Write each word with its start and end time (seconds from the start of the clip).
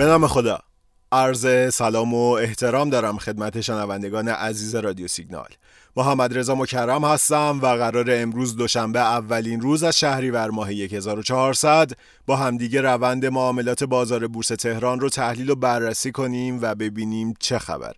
به 0.00 0.06
نام 0.06 0.26
خدا. 0.26 0.58
عرض 1.12 1.74
سلام 1.74 2.14
و 2.14 2.30
احترام 2.30 2.90
دارم 2.90 3.18
خدمت 3.18 3.60
شنوندگان 3.60 4.28
عزیز 4.28 4.74
رادیو 4.74 5.08
سیگنال. 5.08 5.48
محمد 5.96 6.38
رضا 6.38 6.54
مکرم 6.54 7.04
هستم 7.04 7.60
و 7.62 7.66
قرار 7.66 8.06
امروز 8.10 8.56
دوشنبه 8.56 8.98
اولین 8.98 9.60
روز 9.60 9.82
از 9.82 9.98
شهریور 9.98 10.50
ماه 10.50 10.70
1400 10.70 11.90
با 12.26 12.36
همدیگه 12.36 12.80
روند 12.80 13.26
معاملات 13.26 13.84
بازار 13.84 14.26
بورس 14.26 14.48
تهران 14.48 15.00
رو 15.00 15.08
تحلیل 15.08 15.50
و 15.50 15.54
بررسی 15.54 16.12
کنیم 16.12 16.58
و 16.62 16.74
ببینیم 16.74 17.34
چه 17.40 17.58
خبر. 17.58 17.94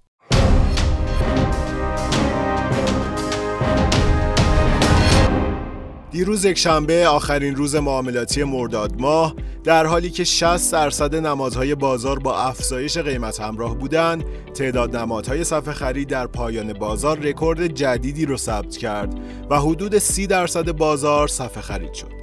دیروز 6.13 6.45
یک 6.45 6.59
شنبه 6.59 7.09
آخرین 7.09 7.57
روز 7.57 7.77
معاملاتی 7.77 8.45
مرداد 8.45 9.01
ماه 9.01 9.35
در 9.65 9.87
حالی 9.87 10.11
که 10.11 10.25
60 10.25 10.73
درصد 10.73 11.15
نمادهای 11.15 11.75
بازار 11.75 12.19
با 12.19 12.39
افزایش 12.39 12.99
قیمت 12.99 13.41
همراه 13.41 13.79
بودند 13.79 14.25
تعداد 14.55 14.97
نمادهای 14.97 15.45
صفحه 15.45 15.75
خرید 15.75 16.09
در 16.09 16.27
پایان 16.27 16.73
بازار 16.73 17.19
رکورد 17.19 17.67
جدیدی 17.67 18.27
رو 18.27 18.37
ثبت 18.37 18.77
کرد 18.77 19.15
و 19.51 19.61
حدود 19.61 19.99
30 19.99 20.27
درصد 20.27 20.73
بازار 20.73 21.29
صفحه 21.29 21.63
خرید 21.63 21.93
شد. 21.93 22.22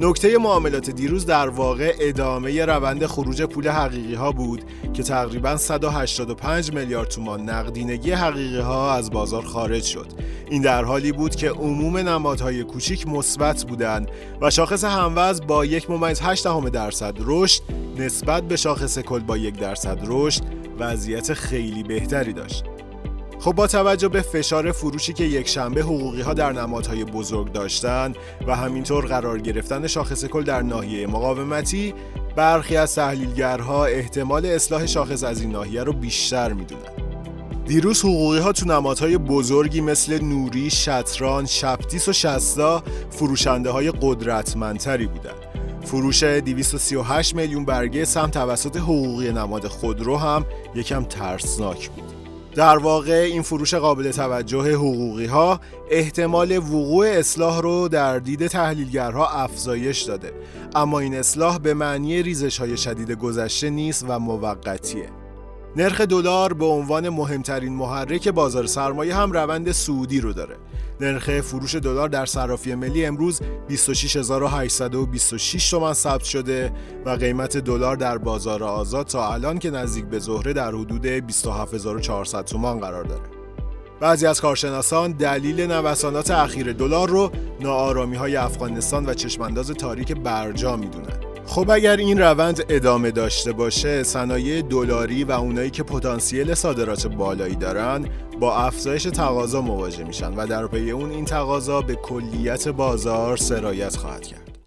نکته 0.00 0.38
معاملات 0.38 0.90
دیروز 0.90 1.26
در 1.26 1.48
واقع 1.48 1.94
ادامه 2.00 2.64
روند 2.64 3.06
خروج 3.06 3.42
پول 3.42 3.68
حقیقی 3.68 4.14
ها 4.14 4.32
بود 4.32 4.64
که 4.92 5.02
تقریبا 5.02 5.56
185 5.56 6.72
میلیارد 6.72 7.08
تومان 7.08 7.50
نقدینگی 7.50 8.10
حقیقی 8.10 8.58
ها 8.58 8.94
از 8.94 9.10
بازار 9.10 9.42
خارج 9.44 9.82
شد. 9.82 10.06
این 10.50 10.62
در 10.62 10.84
حالی 10.84 11.12
بود 11.12 11.36
که 11.36 11.50
عموم 11.50 11.96
نمادهای 11.96 12.64
کوچیک 12.64 13.08
مثبت 13.08 13.64
بودند 13.64 14.10
و 14.40 14.50
شاخص 14.50 14.84
هموز 14.84 15.40
با 15.46 15.64
یک 15.64 15.90
ممیز 15.90 16.20
8 16.22 16.46
درصد 16.72 17.14
رشد 17.20 17.62
نسبت 17.98 18.42
به 18.42 18.56
شاخص 18.56 18.98
کل 18.98 19.20
با 19.20 19.36
یک 19.36 19.58
درصد 19.58 19.98
رشد 20.06 20.42
وضعیت 20.78 21.34
خیلی 21.34 21.82
بهتری 21.82 22.32
داشت. 22.32 22.64
خب 23.40 23.52
با 23.52 23.66
توجه 23.66 24.08
به 24.08 24.22
فشار 24.22 24.72
فروشی 24.72 25.12
که 25.12 25.24
یک 25.24 25.48
شنبه 25.48 25.82
حقوقی 25.82 26.20
ها 26.20 26.34
در 26.34 26.52
نمادهای 26.52 27.04
بزرگ 27.04 27.52
داشتن 27.52 28.12
و 28.46 28.56
همینطور 28.56 29.06
قرار 29.06 29.38
گرفتن 29.38 29.86
شاخص 29.86 30.24
کل 30.24 30.42
در 30.42 30.62
ناحیه 30.62 31.06
مقاومتی 31.06 31.94
برخی 32.36 32.76
از 32.76 32.94
تحلیلگرها 32.94 33.86
احتمال 33.86 34.46
اصلاح 34.46 34.86
شاخص 34.86 35.24
از 35.24 35.40
این 35.40 35.50
ناحیه 35.50 35.82
رو 35.82 35.92
بیشتر 35.92 36.52
می‌دونن 36.52 37.06
دیروز 37.66 38.00
حقوقی 38.00 38.38
ها 38.38 38.52
تو 38.52 38.66
نمادهای 38.66 39.18
بزرگی 39.18 39.80
مثل 39.80 40.24
نوری، 40.24 40.70
شطران، 40.70 41.46
شپتیس 41.46 42.08
و 42.08 42.12
شستا 42.12 42.82
فروشنده 43.10 43.70
های 43.70 43.92
قدرتمندتری 44.00 45.06
بودند. 45.06 45.46
فروش 45.84 46.22
238 46.22 47.34
میلیون 47.34 47.64
برگه 47.64 48.04
سهم 48.04 48.30
توسط 48.30 48.76
حقوقی 48.76 49.32
نماد 49.32 49.66
خودرو 49.66 50.16
هم 50.16 50.44
یکم 50.74 51.04
ترسناک 51.04 51.90
بود. 51.90 52.15
در 52.56 52.78
واقع 52.78 53.12
این 53.12 53.42
فروش 53.42 53.74
قابل 53.74 54.10
توجه 54.10 54.74
حقوقی 54.74 55.26
ها 55.26 55.60
احتمال 55.90 56.58
وقوع 56.58 57.06
اصلاح 57.06 57.60
رو 57.60 57.88
در 57.88 58.18
دید 58.18 58.46
تحلیلگرها 58.46 59.26
افزایش 59.28 60.02
داده. 60.02 60.32
اما 60.74 60.98
این 60.98 61.14
اصلاح 61.14 61.58
به 61.58 61.74
معنی 61.74 62.22
ریزش 62.22 62.58
های 62.60 62.76
شدید 62.76 63.12
گذشته 63.12 63.70
نیست 63.70 64.04
و 64.08 64.18
موقتیه. 64.18 65.25
نرخ 65.76 66.00
دلار 66.00 66.52
به 66.52 66.64
عنوان 66.64 67.08
مهمترین 67.08 67.72
محرک 67.72 68.28
بازار 68.28 68.66
سرمایه 68.66 69.16
هم 69.16 69.32
روند 69.32 69.72
سعودی 69.72 70.20
رو 70.20 70.32
داره. 70.32 70.56
نرخ 71.00 71.40
فروش 71.40 71.74
دلار 71.74 72.08
در 72.08 72.26
صرافی 72.26 72.74
ملی 72.74 73.06
امروز 73.06 73.40
26826 73.68 75.70
تومان 75.70 75.94
ثبت 75.94 76.24
شده 76.24 76.72
و 77.06 77.10
قیمت 77.10 77.56
دلار 77.56 77.96
در 77.96 78.18
بازار 78.18 78.64
آزاد 78.64 79.06
تا 79.06 79.32
الان 79.32 79.58
که 79.58 79.70
نزدیک 79.70 80.04
به 80.04 80.18
ظهره 80.18 80.52
در 80.52 80.68
حدود 80.68 81.06
27400 81.06 82.44
تومان 82.44 82.80
قرار 82.80 83.04
داره. 83.04 83.22
بعضی 84.00 84.26
از 84.26 84.40
کارشناسان 84.40 85.12
دلیل 85.12 85.60
نوسانات 85.60 86.30
اخیر 86.30 86.72
دلار 86.72 87.08
رو 87.08 87.30
ناآرامی 87.60 88.16
های 88.16 88.36
افغانستان 88.36 89.06
و 89.06 89.14
چشمانداز 89.14 89.70
تاریک 89.70 90.12
برجا 90.12 90.76
می‌دونن. 90.76 91.25
خب 91.46 91.70
اگر 91.70 91.96
این 91.96 92.18
روند 92.20 92.64
ادامه 92.68 93.10
داشته 93.10 93.52
باشه 93.52 94.02
صنایع 94.02 94.62
دلاری 94.62 95.24
و 95.24 95.32
اونایی 95.32 95.70
که 95.70 95.82
پتانسیل 95.82 96.54
صادرات 96.54 97.06
بالایی 97.06 97.54
دارن 97.54 98.08
با 98.40 98.56
افزایش 98.56 99.02
تقاضا 99.02 99.60
مواجه 99.60 100.04
میشن 100.04 100.34
و 100.34 100.46
در 100.46 100.66
پی 100.66 100.90
اون 100.90 101.10
این 101.10 101.24
تقاضا 101.24 101.80
به 101.80 101.94
کلیت 101.94 102.68
بازار 102.68 103.36
سرایت 103.36 103.96
خواهد 103.96 104.22
کرد 104.22 104.58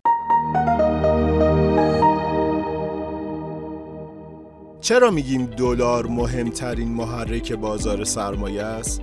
چرا 4.81 5.11
میگیم 5.11 5.45
دلار 5.45 6.07
مهمترین 6.07 6.87
محرک 6.87 7.53
بازار 7.53 8.03
سرمایه 8.03 8.63
است؟ 8.63 9.01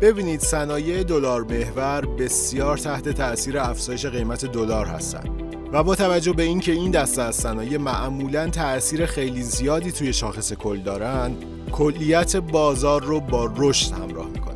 ببینید 0.00 0.40
صنایع 0.40 1.02
دلار 1.02 1.42
محور 1.42 2.06
بسیار 2.18 2.78
تحت 2.78 3.08
تاثیر 3.08 3.58
افزایش 3.58 4.06
قیمت 4.06 4.44
دلار 4.44 4.86
هستند. 4.86 5.47
و 5.72 5.82
با 5.82 5.94
توجه 5.94 6.32
به 6.32 6.42
اینکه 6.42 6.72
این 6.72 6.90
دسته 6.90 7.22
از 7.22 7.34
صنایع 7.34 7.78
معمولا 7.78 8.48
تاثیر 8.48 9.06
خیلی 9.06 9.42
زیادی 9.42 9.92
توی 9.92 10.12
شاخص 10.12 10.52
کل 10.52 10.78
دارن 10.78 11.32
کلیت 11.72 12.36
بازار 12.36 13.02
رو 13.02 13.20
با 13.20 13.50
رشد 13.56 13.92
همراه 13.92 14.26
می‌کنن. 14.26 14.54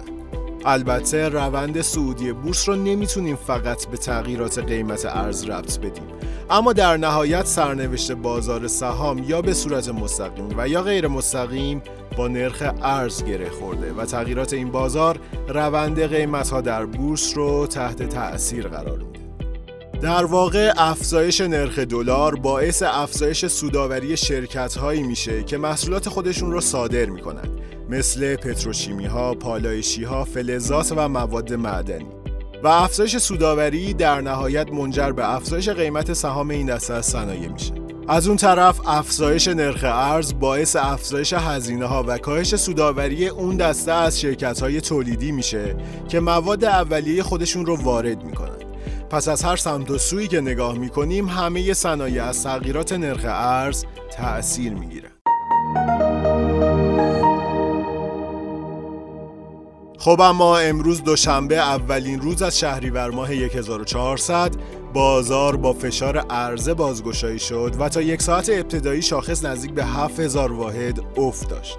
البته 0.65 1.29
روند 1.29 1.81
سعودی 1.81 2.33
بورس 2.33 2.69
رو 2.69 2.77
نمی‌تونیم 2.77 3.37
فقط 3.37 3.87
به 3.87 3.97
تغییرات 3.97 4.59
قیمت 4.59 5.07
ارز 5.07 5.45
ربط 5.45 5.79
بدیم. 5.79 6.05
اما 6.51 6.73
در 6.73 6.97
نهایت 6.97 7.47
سرنوشت 7.47 8.13
بازار 8.13 8.67
سهام 8.67 9.25
یا 9.29 9.43
به 9.43 9.55
صورت 9.55 9.89
مستقیم 9.89 10.49
و 10.57 10.69
یا 10.69 10.83
غیر 10.83 11.09
مستقیم 11.09 11.83
با 12.17 12.29
نرخ 12.29 12.63
ارز 12.83 13.25
گره 13.25 13.51
خورده 13.51 13.93
و 13.93 14.05
تغییرات 14.05 14.53
این 14.53 14.71
بازار 14.71 15.19
روند 15.49 16.03
قیمت 16.03 16.51
ها 16.51 16.61
در 16.61 16.87
بورس 16.87 17.37
رو 17.37 17.67
تحت 17.67 18.03
تأثیر 18.03 18.69
قرار 18.69 18.99
میده. 18.99 19.22
در 20.03 20.25
واقع 20.25 20.73
افزایش 20.77 21.41
نرخ 21.41 21.79
دلار 21.79 22.35
باعث 22.35 22.83
افزایش 22.87 23.47
سوداوری 23.47 24.17
شرکت 24.17 24.75
هایی 24.75 25.03
میشه 25.03 25.43
که 25.43 25.59
محصولات 25.59 26.09
خودشون 26.09 26.53
رو 26.53 26.61
صادر 26.61 27.07
می‌کنند 27.07 27.61
مثل 27.91 28.37
پتروشیمی 28.37 29.07
ها، 29.07 29.35
پالایشی 29.35 30.05
ها، 30.05 30.25
فلزات 30.25 30.93
و 30.97 31.09
مواد 31.09 31.53
معدنی. 31.53 32.07
و 32.63 32.69
افزایش 32.69 33.17
سوداوری 33.17 33.95
در 33.95 34.21
نهایت 34.21 34.73
منجر 34.73 35.13
به 35.13 35.35
افزایش 35.35 35.69
قیمت 35.69 36.13
سهام 36.13 36.51
این 36.51 36.67
دسته 36.67 36.95
از 36.95 37.07
صنایع 37.07 37.49
میشه. 37.49 37.73
از 38.09 38.29
اون 38.29 38.37
طرف 38.37 38.81
افزایش 38.87 39.49
نرخ 39.49 39.85
ارز 39.85 40.35
باعث 40.41 40.77
افزایش 40.77 41.33
هزینه 41.33 41.87
ها 41.87 42.05
و 42.07 42.19
کاهش 42.19 42.57
سوداوری 42.57 43.29
اون 43.29 43.57
دسته 43.57 43.93
از 43.93 44.21
شرکت 44.21 44.61
های 44.61 44.81
تولیدی 44.81 45.33
میشه 45.33 45.77
که 46.09 46.21
مواد 46.21 46.65
اولیه 46.65 47.23
خودشون 47.23 47.67
رو 47.67 47.77
وارد 47.77 48.25
می‌کنن. 48.25 48.62
پس 49.13 49.29
از 49.29 49.43
هر 49.43 49.57
سمت 49.57 49.91
و 49.91 49.99
سویی 49.99 50.29
که 50.29 50.41
نگاه 50.41 50.79
می‌کنیم 50.79 51.29
همه 51.29 51.75
صنایع 51.75 52.25
از 52.25 52.43
تغییرات 52.43 52.93
نرخ 52.93 53.25
ارز 53.25 53.85
تأثیر 54.13 54.75
می‌گیره 54.75 55.09
خب 59.99 60.21
اما 60.21 60.59
امروز 60.59 61.05
دوشنبه 61.05 61.57
اولین 61.57 62.21
روز 62.21 62.43
از 62.43 62.59
شهریور 62.59 63.11
ماه 63.11 63.31
1400 63.31 64.51
بازار 64.95 65.57
با 65.57 65.73
فشار 65.73 66.19
عرضه 66.19 66.75
بازگشایی 66.75 67.39
شد 67.39 67.77
و 67.79 67.89
تا 67.89 68.03
یک 68.03 68.23
ساعت 68.23 68.51
ابتدایی 68.51 69.03
شاخص 69.03 69.45
نزدیک 69.45 69.71
به 69.71 69.85
7000 69.85 70.53
واحد 70.53 71.01
افت 71.17 71.49
داشت. 71.49 71.79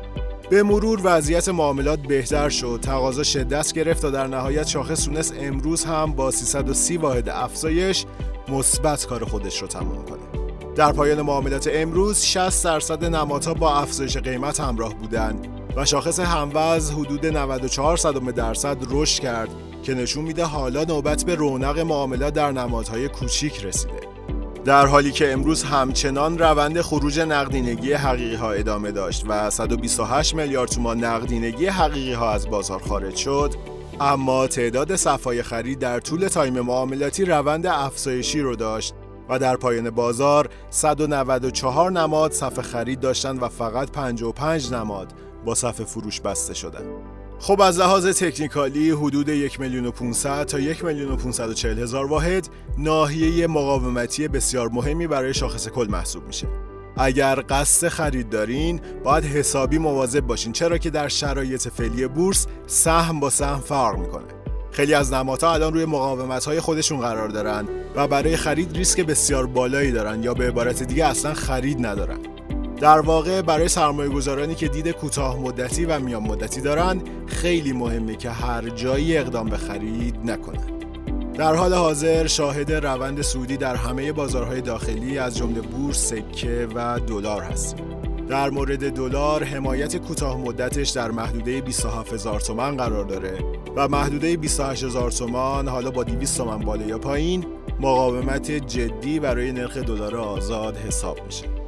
به 0.50 0.63
مرور 0.63 1.00
وضعیت 1.04 1.50
معاملات 1.50 2.00
بهتر 2.00 2.50
شد. 2.50 2.80
تقاضا 2.81 3.24
شدت 3.24 3.72
گرفت 3.74 4.01
تا 4.01 4.10
در 4.10 4.28
نهایت 4.28 4.68
شاخص 4.68 5.06
تونست 5.06 5.34
امروز 5.40 5.84
هم 5.84 6.12
با 6.12 6.31
330 6.31 6.98
واحد 6.98 7.30
افزایش 7.30 8.06
مثبت 8.48 9.06
کار 9.06 9.25
خودش 9.25 9.62
رو 9.62 9.68
تمام 9.68 10.06
کنه. 10.06 10.44
در 10.75 10.92
پایان 10.92 11.22
معاملات 11.22 11.69
امروز 11.74 12.22
60 12.22 12.66
درصد 12.66 13.06
نمادها 13.06 13.54
با 13.54 13.75
افزایش 13.75 14.18
قیمت 14.18 14.60
همراه 14.60 14.95
بودند 14.95 15.48
و 15.75 15.86
شاخص 15.86 16.19
هموز 16.19 16.92
حدود 16.92 17.25
94 17.25 17.98
درصد 18.36 18.78
رشد 18.90 19.22
کرد 19.22 19.50
که 19.84 19.94
نشون 19.94 20.24
میده 20.24 20.44
حالا 20.44 20.84
نوبت 20.84 21.24
به 21.24 21.36
رونق 21.36 21.80
معاملات 21.80 22.34
در 22.34 22.51
نمادهای 22.51 23.07
کوچیک 23.10 23.66
رسیده. 23.66 24.02
در 24.65 24.86
حالی 24.86 25.12
که 25.12 25.33
امروز 25.33 25.63
همچنان 25.63 26.38
روند 26.38 26.81
خروج 26.81 27.19
نقدینگی 27.19 27.94
حقیقی 27.94 28.36
ها 28.36 28.51
ادامه 28.51 28.92
داشت 28.92 29.24
و 29.27 29.50
128 29.50 30.36
میلیارد 30.36 30.69
تومان 30.69 31.04
نقدینگی 31.04 31.65
حقیقی 31.65 32.13
ها 32.13 32.31
از 32.31 32.50
بازار 32.50 32.80
خارج 32.80 33.15
شد 33.15 33.54
اما 34.00 34.48
تعداد 34.48 34.95
صفای 34.95 35.44
خرید 35.44 35.80
در 35.80 36.00
طول 36.00 36.27
تایم 36.27 36.60
معاملاتی 36.60 37.25
روند 37.25 37.65
افزایشی 37.65 38.39
رو 38.39 38.56
داشت 38.56 38.94
و 39.30 39.39
در 39.39 39.56
پایان 39.56 39.89
بازار 39.89 40.50
194 40.69 41.92
نماد 41.92 42.31
صف 42.31 42.59
خرید 42.59 43.00
داشتند 43.00 43.44
و 43.44 43.48
فقط 43.48 43.92
55 43.92 44.74
نماد 44.74 45.13
با 45.45 45.56
صف 45.56 45.81
فروش 45.81 46.21
بسته 46.21 46.54
شدند. 46.54 47.22
خب 47.44 47.62
از 47.62 47.80
لحاظ 47.80 48.07
تکنیکالی 48.07 48.90
حدود 48.90 49.30
یک 49.30 49.60
میلیون 49.60 49.86
و 49.86 49.92
500 49.92 50.45
تا 50.45 50.60
یک 50.60 50.86
میلیون 50.86 51.12
و 51.12 51.16
540 51.16 51.80
هزار 51.80 52.06
واحد 52.06 52.48
ناحیه 52.78 53.48
مقاومتی 53.48 54.28
بسیار 54.28 54.69
مهمی 54.69 55.07
برای 55.07 55.34
شاخص 55.34 55.68
کل 55.68 55.88
محسوب 55.90 56.28
میشه. 56.28 56.48
اگر 56.98 57.44
قصد 57.50 57.88
خرید 57.88 58.30
دارین 58.30 58.81
باید 59.04 59.24
حسابی 59.24 59.78
مواظب 59.78 60.19
باشین 60.19 60.51
چرا 60.51 60.78
که 60.78 60.90
در 60.90 61.07
شرایط 61.07 61.68
فعلی 61.68 62.07
بورس 62.07 62.48
سهم 62.68 63.19
با 63.19 63.30
سهم 63.30 63.60
فرق 63.60 63.98
می‌کنه. 63.98 64.24
خیلی 64.72 64.94
از 64.94 65.13
نمادها 65.13 65.54
الان 65.54 65.74
روی 65.74 65.86
مقاومت 65.86 66.45
های 66.45 66.60
خودشون 66.60 67.00
قرار 67.00 67.30
دارن 67.30 67.68
و 67.95 68.07
برای 68.07 68.38
خرید 68.38 68.78
ریسک 68.78 69.01
بسیار 69.01 69.45
بالایی 69.45 69.92
دارن 69.92 70.24
یا 70.24 70.34
به 70.34 70.48
عبارت 70.48 70.84
دیگه 70.84 71.06
اصلا 71.06 71.34
خرید 71.34 71.86
ندارن. 71.86 72.32
در 72.83 73.00
واقع 73.00 73.41
برای 73.41 73.68
سرمایه 73.68 74.09
گذارانی 74.09 74.56
که 74.56 74.68
دید 74.68 74.91
کوتاه 74.91 75.39
مدتی 75.39 75.85
و 75.85 76.00
میان 76.00 76.24
مدتی 76.24 76.62
دارن 76.62 77.01
خیلی 77.27 77.74
مهمه 77.74 78.15
که 78.15 78.30
هر 78.30 78.69
جایی 78.69 79.18
اقدام 79.18 79.50
به 79.50 79.57
خرید 79.57 80.15
نکنن 80.24 80.68
در 81.33 81.56
حال 81.56 81.74
حاضر 81.74 82.27
شاهد 82.27 82.71
روند 82.71 83.21
سودی 83.21 83.57
در 83.57 83.75
همه 83.75 84.12
بازارهای 84.12 84.62
داخلی 84.62 85.18
از 85.18 85.38
جمله 85.38 85.62
بورس، 85.62 86.07
سکه 86.07 86.68
و 86.75 87.00
دلار 87.00 87.41
هستیم. 87.41 87.85
در 88.27 88.50
مورد 88.50 88.89
دلار 88.89 89.44
حمایت 89.44 89.97
کوتاه 89.97 90.38
مدتش 90.38 90.89
در 90.89 91.12
محدوده 91.12 91.62
27 91.62 92.13
هزار 92.13 92.39
تومان 92.39 92.77
قرار 92.77 93.06
داره 93.06 93.38
و 93.75 93.88
محدوده 93.88 94.38
28 94.38 94.83
هزار 94.83 95.12
تومان 95.12 95.68
حالا 95.68 95.91
با 95.91 96.03
200 96.03 96.38
تومان 96.38 96.59
بالا 96.59 96.85
یا 96.85 96.97
پایین 96.97 97.45
مقاومت 97.80 98.51
جدی 98.51 99.19
برای 99.19 99.51
نرخ 99.51 99.77
دلار 99.77 100.15
آزاد 100.15 100.77
حساب 100.77 101.19
میشه. 101.25 101.62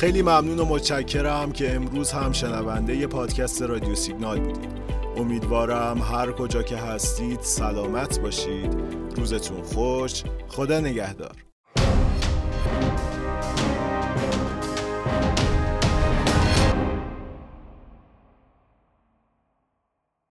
خیلی 0.00 0.22
ممنون 0.22 0.58
و 0.58 0.64
متشکرم 0.64 1.52
که 1.52 1.74
امروز 1.74 2.12
هم 2.12 2.32
شنونده 2.32 2.96
ی 2.96 3.06
پادکست 3.06 3.62
رادیو 3.62 3.94
سیگنال 3.94 4.40
بودید. 4.40 4.70
امیدوارم 5.16 5.98
هر 5.98 6.32
کجا 6.32 6.62
که 6.62 6.76
هستید 6.76 7.40
سلامت 7.40 8.20
باشید. 8.20 8.76
روزتون 9.16 9.62
خوش. 9.62 10.22
خدا 10.48 10.80
نگهدار. 10.80 11.49